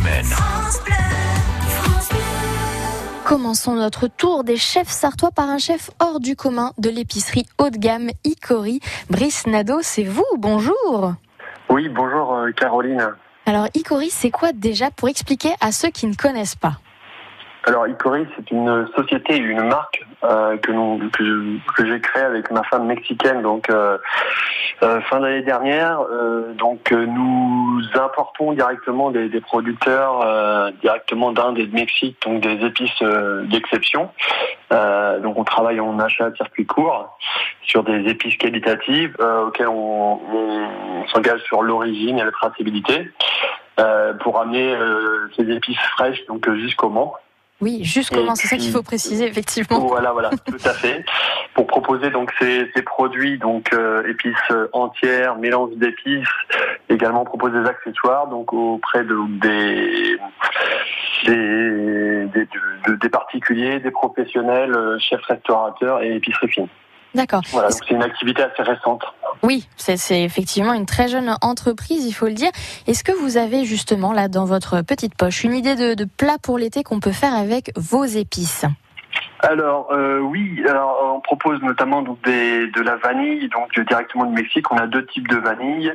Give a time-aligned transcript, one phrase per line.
[0.00, 0.12] Bleu.
[3.24, 7.70] Commençons notre tour des chefs sartois par un chef hors du commun de l'épicerie haut
[7.70, 8.80] de gamme Icori.
[9.10, 11.12] Brice Nadeau, c'est vous, bonjour
[11.68, 13.10] Oui, bonjour euh, Caroline.
[13.46, 16.78] Alors Icori, c'est quoi déjà pour expliquer à ceux qui ne connaissent pas?
[17.64, 22.50] Alors Icori, c'est une société, une marque euh, que, nous, que, que j'ai créée avec
[22.50, 23.98] ma femme mexicaine donc euh,
[24.82, 26.00] euh, fin d'année dernière.
[26.00, 27.04] Euh, donc euh,
[27.78, 32.90] nous importons directement des, des producteurs euh, directement d'Inde et de Mexique, donc des épices
[33.02, 34.10] euh, d'exception.
[34.72, 37.16] Euh, donc on travaille en achat de circuit court
[37.62, 39.16] sur des épices qualitatives
[39.46, 43.10] auxquelles on, on s'engage sur l'origine et la traçabilité
[44.20, 44.74] pour amener
[45.36, 47.14] ces épices fraîches donc jusqu'au Mans.
[47.60, 49.80] Oui, juste comment, c'est ça qu'il faut préciser, effectivement.
[49.80, 51.04] Voilà, voilà, tout à fait.
[51.54, 56.28] Pour proposer donc ces, ces produits, donc euh, épices entières, mélange d'épices,
[56.88, 60.18] également proposer des accessoires, donc auprès de des
[61.26, 62.48] des, des,
[62.86, 66.68] de- des particuliers, des professionnels, euh, chefs restaurateurs et épicerie fine.
[67.14, 67.42] D'accord.
[67.50, 69.02] Voilà, donc c'est une activité assez récente.
[69.42, 72.50] Oui, c'est c'est effectivement une très jeune entreprise, il faut le dire.
[72.86, 76.36] Est-ce que vous avez justement là dans votre petite poche une idée de, de plat
[76.42, 78.66] pour l'été qu'on peut faire avec vos épices?
[79.40, 84.24] Alors euh, oui, alors on propose notamment donc des, de la vanille donc euh, directement
[84.24, 84.70] du Mexique.
[84.70, 85.92] On a deux types de vanille.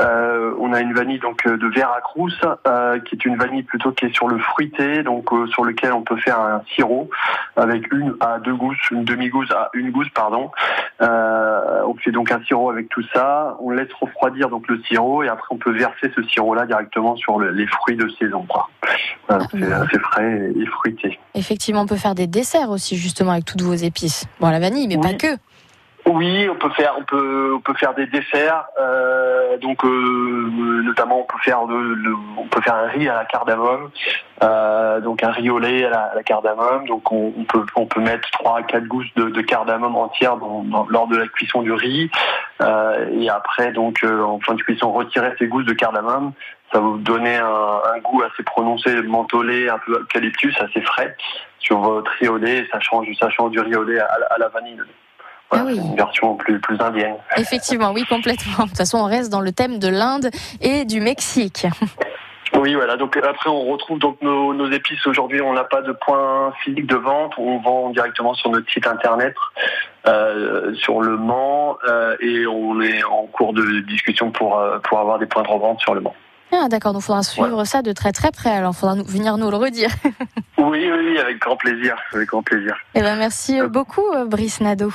[0.00, 2.32] Euh, on a une vanille donc euh, de Veracruz
[2.66, 5.92] euh, qui est une vanille plutôt qui est sur le fruité donc euh, sur lequel
[5.92, 7.10] on peut faire un sirop
[7.56, 10.50] avec une à deux gousses, une demi gousse à une gousse pardon.
[11.00, 13.56] On fait donc un sirop avec tout ça.
[13.60, 17.14] On laisse refroidir donc le sirop et après on peut verser ce sirop là directement
[17.16, 18.44] sur le- les fruits de saison.
[18.48, 18.68] Quoi.
[19.28, 21.18] Voilà, c'est assez frais et fruité.
[21.34, 24.24] Effectivement, on peut faire des desserts aussi justement avec toutes vos épices.
[24.40, 25.02] Bon, la vanille, mais Oui.
[25.02, 25.36] pas que.
[26.04, 28.64] Oui, on peut faire, on peut, on peut faire des desserts.
[28.80, 30.50] euh, donc, euh,
[30.84, 33.90] notamment, on peut faire on peut faire un riz à la cardamome.
[34.42, 36.86] euh, donc un riz au lait à la, cardamome.
[36.88, 40.36] Donc, on, peut, on peut mettre trois à quatre gousses de, cardamome entière
[40.88, 42.10] lors de la cuisson du riz.
[43.12, 46.32] Et après, donc, en fin de cuisson, retirer ces gousses de cardamome.
[46.72, 51.14] Ça va vous donner un, goût assez prononcé, mentholé, un peu eucalyptus, assez frais
[51.60, 52.66] sur votre riz au lait.
[52.72, 54.80] Ça change, ça change du riz au lait à, la- à la vanille.
[55.52, 55.78] Voilà, Ah oui.
[55.80, 57.14] c'est une version plus, plus indienne.
[57.36, 58.64] Effectivement, oui, complètement.
[58.64, 60.30] De toute façon, on reste dans le thème de l'Inde
[60.60, 61.66] et du Mexique.
[62.54, 62.96] Oui, voilà.
[62.96, 65.06] Donc après, on retrouve donc nos, nos épices.
[65.06, 67.32] Aujourd'hui, on n'a pas de point physique de vente.
[67.38, 69.34] On vend directement sur notre site internet,
[70.06, 74.98] euh, sur le Mans, euh, et on est en cours de discussion pour euh, pour
[75.00, 76.14] avoir des points de revente sur le Mans.
[76.52, 78.50] Ah, d'accord, donc il faudra suivre ça de très très près.
[78.50, 79.88] Alors, il faudra nous- venir nous le redire.
[80.58, 82.76] Oui, oui, avec grand plaisir, avec grand plaisir.
[82.94, 84.92] Eh ben, merci beaucoup, Brice Nadeau.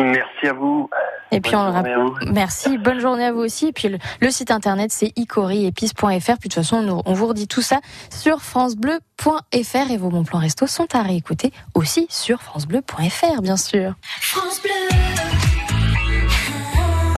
[0.00, 0.88] Merci à vous.
[1.30, 1.98] Et puis, Bonne on le rappelle.
[2.32, 3.66] Merci, bonne journée à vous aussi.
[3.68, 6.06] Et puis le, le site internet c'est icoriépices.fr.
[6.06, 10.24] Puis de toute façon, nous- on vous redit tout ça sur francebleu.fr et vos bons
[10.24, 13.92] plans resto sont à réécouter aussi sur francebleu.fr, bien sûr.
[14.20, 15.57] France Bleu.